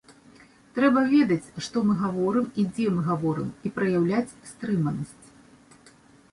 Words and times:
Трэба 0.77 1.03
ведаць, 1.11 1.51
што 1.65 1.83
мы 1.89 1.93
гаворым 1.99 2.49
і 2.63 2.67
дзе 2.71 2.87
мы 2.97 3.01
гаворым, 3.11 3.53
і 3.67 3.75
праяўляць 3.79 4.35
стрыманасць. 4.51 5.27